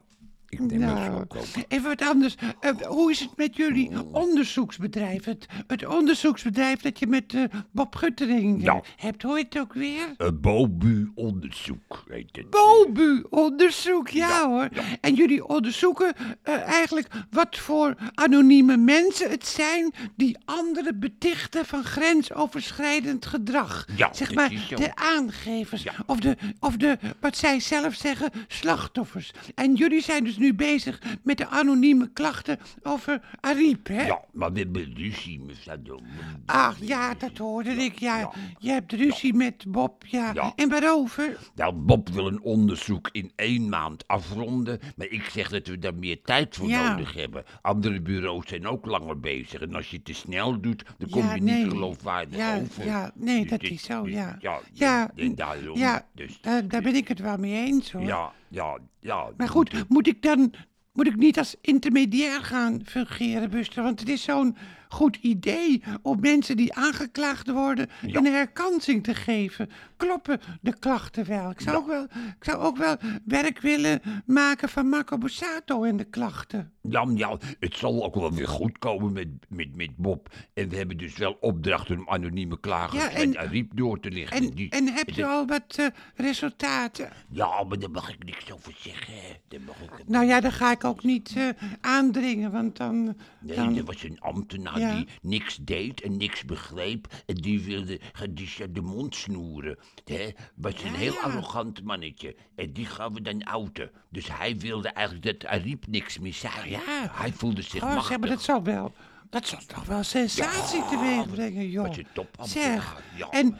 ik 0.50 0.60
Nou, 0.60 1.14
ook. 1.20 1.36
even 1.68 1.90
wat 1.90 2.02
anders. 2.02 2.36
Eh, 2.60 2.72
hoe 2.88 3.12
is 3.12 3.20
het 3.20 3.38
met 3.38 3.56
jullie 3.56 3.92
onderzoeksbedrijf? 4.12 5.26
Het, 5.26 5.46
het 5.68 5.86
onderzoeksbedrijf 5.86 6.82
dat 6.82 7.00
je 7.00 7.08
met 7.08 7.34
eh, 7.34 7.44
Bob 7.72 7.96
Guttering 7.96 8.58
eh, 8.58 8.64
Ja. 8.64 8.82
hebt. 8.96 9.22
Hoe 9.24 9.36
heet 9.36 9.54
het 9.54 9.62
ook 9.62 9.74
weer? 9.74 10.14
Een 10.18 10.42
BOBU-onderzoek 10.42 12.04
heet 12.10 12.30
het. 12.36 12.50
BOBU-onderzoek, 12.50 14.08
ja, 14.10 14.50
hoor. 14.50 14.70
En 15.02 15.14
jullie 15.14 15.46
onderzoeken 15.48 16.14
eh, 16.42 16.62
eigenlijk 16.62 17.08
wat 17.30 17.58
voor 17.58 17.96
anonieme 18.14 18.78
mensen 18.78 19.30
het 19.30 19.48
zijn 19.48 19.94
die 20.16 20.38
anderen 20.46 21.00
betichten 21.00 21.66
van 21.66 21.84
grensoverschrijdend 21.84 23.26
gedrag. 23.26 23.86
Ja, 23.96 24.14
zeg 24.14 24.34
maar 24.34 24.50
de 24.70 24.96
aangevers 24.96 25.84
Ja. 25.84 25.94
of, 26.06 26.20
de, 26.20 26.38
of 26.60 26.76
de, 26.78 26.98
wat 27.20 27.38
zij 27.38 27.60
zelf 27.60 27.94
zeggen, 27.94 28.32
slachtoffers. 28.48 29.32
En 29.56 29.74
jullie 29.76 30.02
zijn 30.02 30.24
dus 30.24 30.35
nu 30.38 30.54
bezig 30.54 31.02
met 31.24 31.38
de 31.38 31.48
anonieme 31.48 32.10
klachten 32.14 32.60
over 32.84 33.22
Ariep, 33.40 33.88
hè? 33.88 34.06
Ja, 34.06 34.22
maar 34.32 34.52
we 34.54 34.60
hebben 34.60 34.94
ruzie, 34.96 35.40
mevrouw. 35.40 36.00
Ach 36.46 36.78
ja, 36.82 37.14
dat 37.14 37.38
hoorde 37.38 37.70
ik. 37.70 38.00
Ja, 38.00 38.18
ja. 38.20 38.32
je 38.60 38.70
hebt 38.70 38.92
ruzie 38.92 39.34
met 39.34 39.66
Bob, 39.68 40.06
ja. 40.06 40.32
Ja. 40.34 40.54
En 40.56 40.70
waarover? 40.70 41.38
Nou, 41.56 41.74
Bob 41.74 42.10
wil 42.10 42.28
een 42.28 42.42
onderzoek 42.42 43.10
in 43.12 43.32
één 43.36 43.70
maand 43.70 44.08
afronden, 44.08 44.80
maar 44.96 45.08
ik 45.08 45.24
zeg 45.24 45.50
dat 45.50 45.68
we 45.68 45.80
daar 45.80 45.96
meer 45.96 46.22
tijd 46.22 46.56
voor 46.56 46.70
nodig 46.70 47.14
hebben. 47.14 47.44
Andere 47.62 48.02
bureaus 48.02 48.48
zijn 48.48 48.68
ook 48.68 48.86
langer 48.86 49.20
bezig 49.20 49.62
en 49.62 49.76
als 49.76 49.90
je 49.90 49.96
het 49.96 50.06
te 50.06 50.14
snel 50.14 50.62
doet, 50.62 50.84
dan 50.98 51.10
kom 51.10 51.34
je 51.34 51.42
nee. 51.42 51.64
niet 51.64 51.72
geloofwaardig 51.72 52.38
ja, 52.38 52.60
over. 52.60 52.86
Ja, 52.86 53.12
nee, 53.16 53.42
Dus 53.42 53.50
dat 53.50 53.60
dit- 53.60 53.72
is 53.72 53.84
zo, 53.84 54.08
ja. 54.08 54.38
Ja, 54.42 54.60
ja, 54.74 55.12
en 55.16 55.36
daarom. 55.36 55.80
dus, 56.14 56.40
eh, 56.42 56.54
daar 56.68 56.82
ben 56.82 56.96
ik 56.96 57.08
het 57.08 57.20
wel 57.20 57.38
mee 57.38 57.66
eens, 57.66 57.92
hoor. 57.92 58.02
ja, 58.04 58.34
ja, 58.56 58.78
ja. 59.00 59.30
Maar 59.38 59.50
goed, 59.50 59.90
moet 59.90 60.08
ik 60.08 60.22
dan 60.22 60.54
moet 60.94 61.08
ik 61.08 61.16
niet 61.16 61.38
als 61.38 61.56
intermediair 61.62 62.44
gaan 62.44 62.82
fungeren, 62.86 63.50
Buster? 63.50 63.84
Want 63.84 64.00
het 64.00 64.10
is 64.10 64.24
zo'n 64.24 64.58
goed 64.96 65.16
idee 65.22 65.84
om 66.02 66.20
mensen 66.20 66.58
die 66.58 66.74
aangeklaagd 66.74 67.52
worden 67.52 67.90
een 68.02 68.26
herkansing 68.26 69.04
te 69.04 69.14
geven. 69.16 69.70
Kloppen 69.98 70.40
de 70.62 70.80
klachten 70.80 71.26
wel? 71.28 71.50
Ik 71.50 71.62
zou, 71.62 71.78
ook, 71.78 71.88
wel, 71.88 72.04
ik 72.14 72.36
zou 72.44 72.58
ook 72.58 72.78
wel 72.78 72.96
werk 73.26 73.60
willen 73.60 74.02
maken 74.26 74.70
van 74.70 74.88
Marco 74.90 75.18
Borsato 75.18 75.84
en 75.84 75.98
de 75.98 76.04
klachten. 76.04 76.72
Ja, 76.82 77.06
ja, 77.16 77.38
het 77.60 77.76
zal 77.76 78.04
ook 78.04 78.16
wel 78.16 78.32
weer 78.34 78.48
goed 78.48 78.78
komen 78.78 79.14
met, 79.14 79.28
met, 79.50 79.76
met 79.76 79.96
Bob. 79.98 80.30
En 80.54 80.70
we 80.70 80.76
hebben 80.78 80.98
dus 80.98 81.18
wel 81.18 81.38
opdrachten 81.40 81.98
om 81.98 82.10
anonieme 82.10 82.60
klagers 82.60 83.04
Ja, 83.04 83.10
en, 83.10 83.22
en- 83.36 83.38
Ariep 83.38 83.72
door 83.76 84.00
te 84.00 84.10
lichten. 84.12 84.38
En, 84.38 84.50
Die- 84.50 84.70
en 84.70 84.88
heb 84.94 85.10
je 85.10 85.26
al 85.26 85.46
wat 85.48 85.76
eh, 85.78 85.86
resultaten? 86.16 87.10
Ja, 87.30 87.64
maar 87.64 87.80
daar 87.80 87.92
mag 87.92 88.10
ik 88.14 88.24
niks 88.26 88.52
over 88.54 88.74
zeggen. 88.78 89.14
Daar 89.48 89.60
mag 89.66 89.76
ik... 89.82 90.08
Nou 90.08 90.26
ja, 90.26 90.40
daar 90.40 90.52
ga 90.52 90.72
ik 90.72 90.84
ook 90.84 91.04
niet 91.04 91.34
eh, 91.36 91.48
aandringen, 91.82 92.52
want 92.52 92.78
dan... 92.78 93.16
Nee, 93.40 93.56
dan 93.56 93.78
er 93.78 93.84
was 93.84 94.04
een 94.04 94.20
ambtenaar 94.20 94.80
Ja. 94.86 94.96
die 94.96 95.08
niks 95.22 95.58
deed 95.62 96.02
en 96.02 96.18
niks 96.18 96.44
begreep. 96.46 97.08
En 97.26 97.36
die 97.36 97.62
wilde 97.62 98.00
ze 98.46 98.72
de 98.72 98.82
mond 98.82 99.16
snoeren. 99.16 99.78
Hè? 100.06 100.30
Was 100.56 100.84
een 100.84 100.92
Ja, 100.92 100.98
heel 100.98 101.14
ja. 101.14 101.20
arrogant 101.20 101.84
mannetje. 101.84 102.36
En 102.56 102.74
die 102.74 102.86
gaan 102.86 103.14
we 103.14 103.22
dan 103.22 103.44
outen. 103.44 103.92
Dus 104.10 104.38
hij 104.38 104.58
wilde 104.58 104.90
eigenlijk 104.90 105.40
dat 105.40 105.50
Ariep 105.52 105.88
niks 105.88 106.20
meer 106.20 106.34
zei. 106.34 106.70
ja. 106.70 106.80
Hij 107.12 107.32
voelde 107.34 107.62
zich 107.62 107.84
Oh, 107.84 108.06
zeg, 108.06 108.20
maar 108.20 108.30
dat 108.30 108.42
zal 108.42 108.64
wel... 108.64 108.94
Dat 109.30 109.48
zal 109.48 109.60
toch 109.68 109.86
wel 109.86 110.04
sensatie 110.04 110.80
Ja, 110.80 110.90
teweeg 110.90 111.30
brengen, 111.30 111.70
joh. 111.70 111.88
wat 111.88 111.98
een 111.98 112.08
topambtenaar, 112.14 112.72
Zeg, 112.72 113.02
ja. 113.18 113.30
en, 113.30 113.58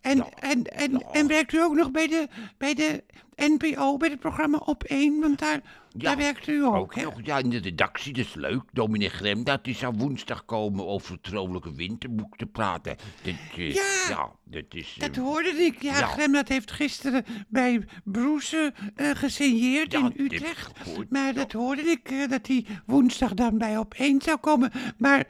en, 0.00 0.16
Ja. 0.16 0.28
en, 0.30 0.64
en, 0.64 0.92
Ja. 0.92 0.98
en 1.12 1.26
werkt 1.26 1.52
u 1.52 1.60
ook 1.62 1.74
nog 1.74 1.90
bij 1.90 2.06
de, 2.06 2.28
bij 2.58 2.74
de 2.74 3.04
NPO, 3.36 3.96
bij 3.96 4.08
het 4.08 4.20
programma 4.20 4.58
Op 4.58 4.82
1? 4.84 5.20
Want 5.20 5.38
daar, 5.38 5.60
daar 6.04 6.16
werkt 6.16 6.46
u 6.46 6.64
ook, 6.64 6.74
ook 6.74 6.94
hè? 6.94 7.02
nog. 7.02 7.14
Ja, 7.22 7.38
in 7.38 7.50
de 7.50 7.58
redactie, 7.58 8.12
dat 8.12 8.24
is 8.24 8.34
leuk. 8.34 8.62
Dominee 8.72 9.08
Gremdaad 9.08 9.64
die 9.64 9.74
zou 9.74 9.94
woensdag 9.96 10.44
komen 10.44 10.86
over 10.86 11.12
het 11.12 11.28
vrolijke 11.28 11.72
winterboek 11.74 12.36
te 12.36 12.46
praten. 12.46 12.96
Dat, 13.22 13.34
eh, 13.56 13.74
Ja. 14.08 14.30
dat 14.44 14.64
is... 14.68 14.96
Dat 14.98 15.16
eh, 15.16 15.22
hoorde 15.22 15.48
ik. 15.48 15.82
Ja, 15.82 15.98
Ja. 15.98 16.06
Gremdat 16.06 16.48
heeft 16.48 16.70
gisteren 16.72 17.24
bij 17.48 17.84
Broese 18.04 18.72
eh 18.96 19.10
gesigneerd 19.14 19.92
Ja, 19.92 19.98
in 19.98 20.04
dat 20.04 20.12
Utrecht. 20.16 20.70
Maar 21.10 21.34
dat 21.34 21.52
hoorde 21.52 21.82
ik, 21.82 22.30
dat 22.30 22.46
hij 22.46 22.66
woensdag 22.86 23.34
dan 23.34 23.58
bij 23.58 23.76
op 23.78 23.94
één 23.94 24.22
zou 24.22 24.36
komen. 24.36 24.70
Maar 24.98 25.26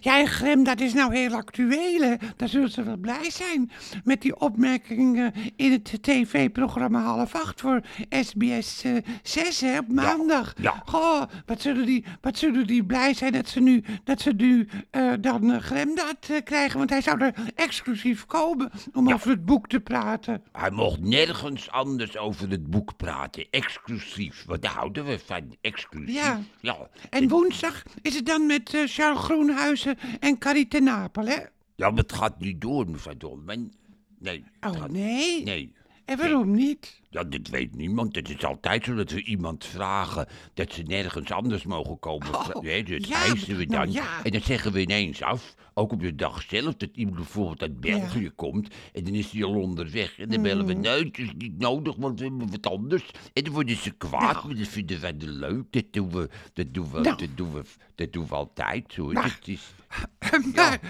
ja, 0.00 0.26
Grem, 0.26 0.64
dat 0.64 0.80
is 0.80 0.92
nou 0.92 1.14
heel 1.14 1.34
actueel, 1.34 2.00
hè. 2.00 2.14
Daar 2.36 2.48
zullen 2.48 2.70
ze 2.70 2.82
wel 2.82 2.96
blij 2.96 3.30
zijn 3.30 3.70
met 4.04 4.22
die 4.22 4.40
opmerkingen 4.40 5.32
in 5.56 5.72
het 5.72 6.02
tv-programma 6.02 7.02
half 7.02 7.34
acht 7.34 7.60
voor 7.60 7.80
SBS 8.10 8.82
eh 8.84 8.96
6, 9.22 9.60
hè, 9.60 9.78
op 9.78 9.88
maandag. 10.02 10.54
ja. 10.60 10.82
Goh, 10.86 11.22
wat 11.46 11.60
zullen, 11.60 11.86
die, 11.86 12.04
wat 12.20 12.38
zullen 12.38 12.66
die 12.66 12.84
blij 12.84 13.14
zijn 13.14 13.32
dat 13.32 13.48
ze 13.48 13.60
nu, 13.60 13.84
dat 14.04 14.20
ze 14.20 14.32
nu 14.36 14.68
eh, 14.90 15.12
dan 15.20 15.44
uh, 15.50 15.58
Gremdat 15.58 16.16
eh, 16.28 16.36
krijgen. 16.44 16.78
Want 16.78 16.90
hij 16.90 17.00
zou 17.00 17.20
er 17.20 17.34
exclusief 17.54 18.26
komen 18.26 18.70
om 18.94 19.12
over 19.12 19.30
het 19.30 19.44
boek 19.44 19.68
te 19.68 19.80
praten. 19.80 20.42
Hij 20.52 20.70
mocht 20.70 21.00
nergens 21.00 21.70
anders 21.70 22.16
over 22.18 22.50
het 22.50 22.66
boek 22.70 22.96
praten. 22.96 23.46
Exclusief. 23.50 24.44
Daar 24.60 24.72
houden 24.72 25.04
we 25.04 25.18
van. 25.26 25.56
Exclusief. 25.60 26.14
Ja. 26.14 26.40
Ja, 26.60 26.76
En 27.10 27.28
woensdag 27.28 27.82
is 28.02 28.14
het 28.14 28.26
dan 28.26 28.46
met 28.46 28.70
Charles 28.86 29.20
Groenhuizen 29.24 29.98
en 30.20 30.38
Carrie 30.38 30.68
ten 30.68 30.84
Napel, 30.84 31.26
hè? 31.26 31.36
ja, 31.76 31.90
maar 31.90 32.02
het 32.02 32.12
gaat 32.12 32.40
niet 32.40 32.60
door, 32.60 32.90
mevrouw 32.90 33.16
Dolman. 33.16 33.72
Nee. 34.18 34.44
Oh, 34.60 34.72
gaat- 34.80 34.90
nee? 34.90 35.42
Nee. 35.44 35.72
En 36.04 36.16
waarom 36.18 36.54
niet? 36.54 37.00
Ja, 37.10 37.24
dat 37.24 37.48
weet 37.48 37.74
niemand. 37.76 38.14
Het 38.16 38.28
is 38.28 38.44
altijd 38.44 38.84
zo 38.84 38.94
dat 38.94 39.10
we 39.10 39.22
iemand 39.24 39.64
vragen 39.64 40.26
dat 40.54 40.72
ze 40.72 40.82
nergens 40.82 41.30
anders 41.30 41.64
mogen 41.64 41.98
komen. 41.98 42.34
Oh, 42.34 42.48
nee, 42.62 42.84
dat 42.84 43.08
ja, 43.08 43.22
eisen 43.24 43.56
we 43.56 43.64
nou 43.64 43.84
dan. 43.84 43.92
ja. 43.92 44.22
En 44.24 44.30
dan 44.30 44.40
zeggen 44.40 44.72
we 44.72 44.80
ineens 44.80 45.22
af, 45.22 45.54
ook 45.74 45.92
op 45.92 46.00
de 46.00 46.14
dag 46.14 46.42
zelf, 46.42 46.74
dat 46.76 46.88
iemand 46.92 47.16
bijvoorbeeld 47.16 47.60
uit 47.62 47.80
België 47.80 48.30
komt. 48.30 48.74
En 48.92 49.04
dan 49.04 49.14
is 49.14 49.30
hij 49.30 49.44
al 49.44 49.54
onderweg. 49.60 50.18
En 50.18 50.28
dan 50.28 50.42
bellen 50.42 50.66
we, 50.66 50.72
nee, 50.72 51.04
het 51.04 51.18
is 51.18 51.30
niet 51.38 51.58
nodig, 51.58 51.96
want 51.96 52.18
we 52.20 52.26
hebben 52.26 52.50
wat 52.50 52.66
anders. 52.66 53.10
En 53.32 53.44
dan 53.44 53.52
worden 53.52 53.76
ze 53.76 53.90
kwaad, 53.90 54.32
Nou. 54.34 54.46
maar 54.46 54.56
dat 54.56 54.68
vinden 54.68 55.00
wij 55.00 55.14
leuk. 55.18 55.64
Dat 55.72 55.84
doen 55.90 56.10
we, 56.10 56.28
dat 56.52 56.66
doen 56.74 56.90
we, 56.92 57.00
Nou. 57.00 57.16
dat 57.16 57.28
doen 57.34 57.52
we, 57.52 57.62
dat 57.94 58.12
doen 58.12 58.26
we 58.26 58.34
altijd. 58.34 58.84
Zo. 58.92 59.12
Maar- 59.12 59.24
Het 59.38 59.48
is, 59.48 59.72
Maar 60.54 60.80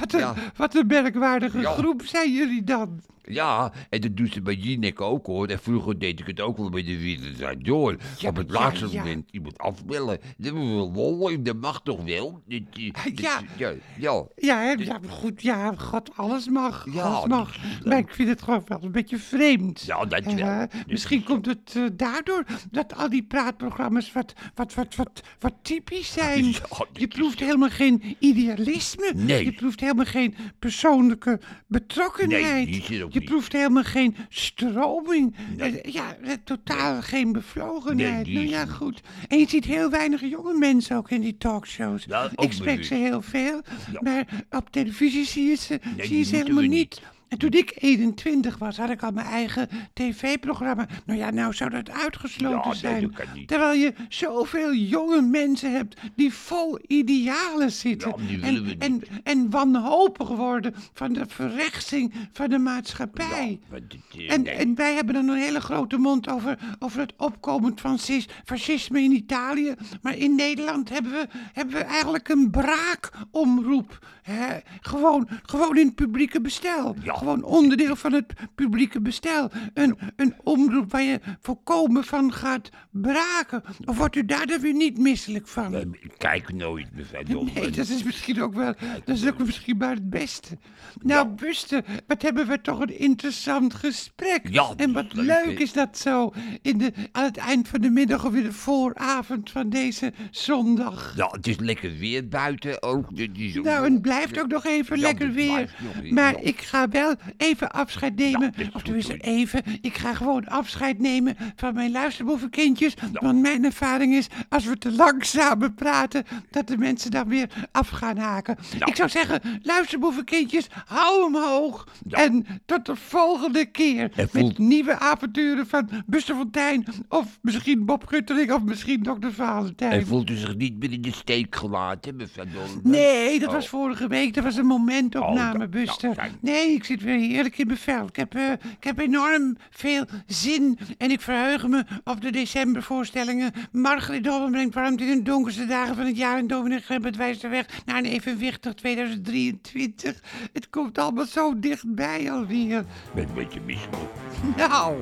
wat 0.00 0.12
een, 0.12 0.34
wat 0.56 0.74
een 0.74 0.86
merkwaardige 0.86 1.62
groep 1.64 2.02
zijn 2.04 2.32
jullie 2.32 2.64
dan. 2.64 3.00
Ja, 3.22 3.72
en 3.90 4.00
dat 4.00 4.16
doen 4.16 4.26
ze 4.26 4.40
bij 4.42 4.54
Jinek 4.54 5.00
ook 5.00 5.26
hoor. 5.26 5.37
En 5.46 5.58
vroeger 5.58 5.98
deed 5.98 6.20
ik 6.20 6.26
het 6.26 6.40
ook 6.40 6.56
wel 6.56 6.70
bij 6.70 6.82
de 6.84 6.98
Wereld 6.98 7.36
Draait 7.36 7.64
Door. 7.64 7.96
Ja, 8.18 8.28
Op 8.28 8.36
het 8.36 8.46
ja, 8.52 8.58
laatste 8.60 8.88
ja. 8.90 8.98
moment 9.02 9.28
iemand 9.30 9.58
afbellen. 9.58 10.18
Dat 10.36 10.52
lol 10.52 11.42
dat 11.42 11.56
mag 11.56 11.80
toch 11.82 12.04
wel? 12.04 12.42
Dat, 12.46 12.60
eh, 12.72 12.92
dat- 12.92 13.18
Ja. 13.18 13.40
ja, 13.56 13.72
ja. 13.98 14.24
Ja, 14.36 14.60
hè, 14.60 14.70
ja, 14.72 15.00
goed, 15.08 15.42
ja, 15.42 15.72
god, 15.76 16.10
alles 16.16 16.48
mag. 16.48 16.86
Alles 16.96 17.26
mag. 17.28 17.56
Maar 17.84 17.98
ik 17.98 18.14
vind 18.14 18.28
het 18.28 18.42
gewoon 18.42 18.62
wel 18.66 18.82
een 18.82 18.92
beetje 18.92 19.18
vreemd. 19.18 19.82
Ja, 19.86 20.04
dat 20.04 20.24
wel. 20.24 20.36
Eh, 20.36 20.58
Dat 20.58 20.68
misschien 20.86 21.18
is- 21.18 21.24
komt 21.24 21.46
het 21.46 21.72
eh, 21.76 21.82
daardoor 21.92 22.44
dat 22.70 22.94
al 22.94 23.08
die 23.10 23.22
praatprogramma's 23.22 24.12
wat, 24.12 24.32
wat, 24.54 24.74
wat, 24.74 24.94
wat, 24.96 25.22
wat 25.38 25.54
typisch 25.62 26.12
zijn. 26.12 26.54
Je 26.92 27.08
proeft 27.08 27.40
helemaal 27.40 27.70
geen 27.70 28.16
idealisme. 28.18 29.12
Nee. 29.14 29.44
Je 29.44 29.52
proeft 29.52 29.80
helemaal 29.80 30.04
geen 30.04 30.34
persoonlijke 30.58 31.40
betrokkenheid. 31.66 32.88
Nee, 32.88 33.06
je 33.10 33.20
proeft 33.24 33.52
helemaal 33.52 33.82
geen 33.84 34.16
stroming. 34.28 35.27
Eh, 35.58 35.82
ja, 35.82 36.16
eh, 36.22 36.32
totaal 36.44 37.02
geen 37.02 37.32
bevlogenheid. 37.32 38.26
Nee, 38.26 38.34
nou 38.34 38.46
ja, 38.48 38.66
goed. 38.66 39.00
En 39.28 39.38
je 39.38 39.48
ziet 39.48 39.64
heel 39.64 39.90
weinig 39.90 40.20
jonge 40.20 40.58
mensen 40.58 40.96
ook 40.96 41.10
in 41.10 41.20
die 41.20 41.36
talkshows. 41.38 42.04
Ja, 42.08 42.30
Ik 42.36 42.52
spreek 42.52 42.58
bewust. 42.74 42.88
ze 42.88 42.94
heel 42.94 43.22
veel, 43.22 43.62
Ja. 43.92 44.00
maar 44.00 44.26
op 44.50 44.70
televisie 44.70 45.24
zie 45.26 45.44
je 45.48 45.54
ze, 45.56 45.80
Nee, 45.96 46.06
zie 46.06 46.16
je 46.18 46.24
ze 46.24 46.36
helemaal 46.36 46.62
niet. 46.64 47.00
En 47.28 47.38
toen 47.38 47.50
ik 47.50 47.72
21 47.78 48.58
was, 48.58 48.76
had 48.76 48.90
ik 48.90 49.02
al 49.02 49.10
mijn 49.10 49.26
eigen 49.26 49.68
tv-programma. 49.92 50.86
Nou 51.06 51.18
ja, 51.18 51.30
nou 51.30 51.52
zou 51.54 51.70
dat 51.70 51.90
uitgesloten 51.90 52.58
Ja, 52.58 52.64
nee, 52.64 52.74
zijn. 52.74 53.02
dat 53.02 53.12
kan 53.12 53.26
niet. 53.34 53.48
Terwijl 53.48 53.72
je 53.80 53.92
zoveel 54.08 54.74
jonge 54.74 55.20
mensen 55.22 55.72
hebt 55.72 56.00
die 56.16 56.32
vol 56.34 56.78
idealen 56.86 57.72
zitten. 57.72 58.14
Ja, 58.26 58.40
en, 58.46 58.74
en, 58.78 59.02
en 59.22 59.50
wanhopig 59.50 60.28
worden 60.28 60.74
van 60.92 61.12
de 61.12 61.24
verrechtsing 61.28 62.12
van 62.32 62.48
de 62.48 62.58
maatschappij. 62.58 63.50
Ja, 63.50 63.66
maar 63.70 63.80
dit, 63.88 64.00
eh, 64.16 64.32
En, 64.32 64.42
nee. 64.42 64.54
en 64.54 64.74
wij 64.74 64.94
hebben 64.94 65.14
dan 65.14 65.28
een 65.28 65.38
hele 65.38 65.60
grote 65.60 65.96
mond 65.96 66.28
over, 66.28 66.58
over 66.78 67.00
het 67.00 67.12
opkomen 67.16 67.72
van 67.78 67.98
cis- 67.98 68.28
fascisme 68.44 69.00
in 69.02 69.12
Italië. 69.12 69.74
Maar 70.02 70.16
in 70.16 70.34
Nederland 70.34 70.88
hebben 70.88 71.12
we, 71.12 71.26
hebben 71.52 71.74
we 71.74 71.82
eigenlijk 71.82 72.28
een 72.28 72.50
braakomroep. 72.50 73.98
Hè? 74.22 74.58
Gewoon, 74.80 75.28
gewoon 75.42 75.76
in 75.76 75.86
het 75.86 75.94
publieke 75.94 76.40
bestel. 76.40 76.96
Ja. 77.02 77.16
Gewoon 77.18 77.42
onderdeel 77.42 77.96
van 77.96 78.12
het 78.12 78.32
publieke 78.54 79.00
bestel. 79.00 79.50
Een, 79.74 79.98
een 80.16 80.34
omroep 80.44 80.90
waar 80.92 81.02
je 81.02 81.20
volkomen 81.40 82.04
van 82.04 82.32
gaat 82.32 82.68
braken. 82.90 83.62
Of 83.84 83.96
wordt 83.96 84.16
u 84.16 84.24
daar 84.24 84.46
dan 84.46 84.60
weer 84.60 84.74
niet 84.74 84.98
misselijk 84.98 85.48
van? 85.48 85.74
Ik 85.74 86.10
kijk 86.18 86.52
nooit, 86.52 86.86
mevrouw. 86.94 87.22
Nee, 87.54 87.70
dat 87.70 87.88
is 87.88 88.02
misschien 88.02 88.42
ook 88.42 88.54
wel, 88.54 88.74
dat 89.04 89.16
is 89.16 89.26
ook 89.26 89.38
misschien 89.38 89.76
maar 89.76 89.94
het 89.94 90.10
beste. 90.10 90.58
Nou, 91.02 91.28
Buster, 91.28 91.84
wat 92.06 92.22
hebben 92.22 92.46
we 92.46 92.60
toch 92.60 92.80
een 92.80 92.98
interessant 92.98 93.74
gesprek. 93.74 94.40
Ja, 94.50 94.72
en 94.76 94.92
wat 94.92 95.12
leuk, 95.12 95.58
is 95.58 95.72
dat 95.72 95.98
zo, 95.98 96.32
in 96.62 96.78
de, 96.78 96.92
aan 97.12 97.24
het 97.24 97.36
eind 97.36 97.68
van 97.68 97.80
de 97.80 97.90
middag 97.90 98.24
of 98.26 98.34
in 98.34 98.42
de 98.42 98.52
vooravond 98.52 99.50
van 99.50 99.68
deze 99.68 100.12
zondag. 100.30 101.12
Ja, 101.16 101.26
het 101.30 101.46
is 101.46 101.58
lekker 101.58 101.96
weer 101.98 102.28
buiten 102.28 102.82
ook. 102.82 103.16
Dit 103.16 103.30
is 103.38 103.58
ook- 103.58 103.64
Nou, 103.64 103.86
en 103.86 103.92
het 103.92 104.02
blijft 104.02 104.40
ook 104.40 104.48
nog 104.48 104.64
even 104.66 104.96
Ja, 104.96 105.02
lekker 105.02 105.32
weer. 105.32 105.46
blijft 105.52 106.10
Maar 106.10 106.42
ik 106.42 106.60
ga 106.60 106.88
wel 106.88 107.07
even 107.36 107.70
afscheid 107.70 108.16
nemen. 108.16 108.54
of 108.72 108.82
tenminste 108.82 109.16
even. 109.16 109.62
Ik 109.80 109.96
ga 109.96 110.14
gewoon 110.14 110.46
afscheid 110.46 110.98
nemen 110.98 111.36
van 111.56 111.74
mijn 111.74 111.90
luisterboevenkindjes. 111.90 112.94
Want 113.12 113.40
mijn 113.40 113.64
ervaring 113.64 114.14
is, 114.14 114.26
als 114.48 114.64
we 114.64 114.76
te 114.78 114.92
langzaam 114.92 115.74
praten, 115.74 116.24
dat 116.50 116.66
de 116.66 116.76
mensen 116.76 117.10
dan 117.10 117.28
weer 117.28 117.68
af 117.72 117.88
gaan 117.88 118.16
haken. 118.16 118.56
Ik 118.84 118.96
zou 118.96 119.08
zeggen, 119.08 119.40
luisterboevenkindjes, 119.62 120.66
hou 120.86 121.24
hem 121.24 121.42
hoog. 121.42 121.86
En 122.10 122.46
tot 122.66 122.86
de 122.86 122.96
volgende 122.96 123.66
keer. 123.66 124.10
Met 124.32 124.58
nieuwe 124.58 124.98
avonturen 124.98 125.66
van 125.66 125.88
Buster 126.06 126.34
Fontijn. 126.36 126.84
Of 127.08 127.38
misschien 127.42 127.84
Bob 127.84 128.06
Guttering 128.06 128.52
of 128.52 128.62
misschien 128.62 129.02
Dr. 129.02 129.28
Valentijn. 129.30 129.92
En 129.92 130.06
voelt 130.06 130.30
u 130.30 130.34
zich 130.36 130.56
niet 130.56 130.78
meer 130.78 130.92
in 130.92 131.02
de 131.02 131.12
steek 131.12 131.56
gelaten, 131.56 132.16
mevrouw 132.16 132.44
Dolman? 132.52 132.80
Nee, 132.82 133.38
dat 133.38 133.48
Oh. 133.48 133.54
was 133.54 133.68
vorige 133.68 134.08
week. 134.08 134.34
Dat 134.34 134.44
was 134.44 134.56
een 134.56 134.66
momentopname, 134.66 135.54
Oh, 135.54 135.60
ja, 135.60 135.66
Buster. 135.66 136.30
nee, 136.40 136.72
ik 136.72 136.84
zit 136.84 136.97
weer 137.02 137.18
heerlijk 137.18 137.58
in 137.58 137.66
mijn 137.66 137.78
vel. 137.78 138.06
Ik 138.06 138.16
heb, 138.16 138.34
eh, 138.34 138.52
ik 138.52 138.84
heb 138.84 138.98
enorm 138.98 139.56
veel 139.70 140.04
zin. 140.26 140.78
En 140.98 141.10
ik 141.10 141.20
verheug 141.20 141.66
me 141.66 141.84
op 142.04 142.20
de 142.20 142.30
decembervoorstellingen. 142.30 143.52
Margriet 143.72 144.24
Dolman 144.24 144.50
brengt 144.50 144.74
warmte 144.74 145.04
in 145.04 145.16
de 145.16 145.22
donkerste 145.22 145.66
dagen 145.66 145.96
van 145.96 146.06
het 146.06 146.16
jaar. 146.16 146.38
En 146.38 146.46
Dominic 146.46 146.84
Grebbert 146.84 147.16
wijst 147.16 147.40
de 147.40 147.48
weg 147.48 147.66
naar 147.86 147.96
een 147.96 148.04
evenwichtig 148.04 148.74
2023. 148.74 150.22
Het 150.52 150.70
komt 150.70 150.98
allemaal 150.98 151.26
zo 151.26 151.58
dichtbij 151.58 152.32
alweer. 152.32 152.78
Ik 152.78 152.84
ben 153.14 153.28
een 153.28 153.34
beetje 153.34 153.60
misselijk. 153.60 153.96
Nou, 154.56 154.96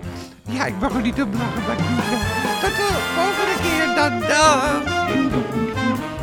ja, 0.49 0.67
ik 0.67 0.79
mag 0.81 0.95
er 0.95 1.03
niet 1.03 1.23
op 1.23 1.35
lachen, 1.35 1.63
maar 1.63 1.79
ik 1.79 1.87
doe 1.87 1.97
het 1.97 2.09
wel. 2.43 2.61
Tot 2.61 2.77
de 2.77 2.89
volgende 3.15 3.57
keer 3.63 3.95
dan. 3.95 4.21
Dag. 4.21 6.16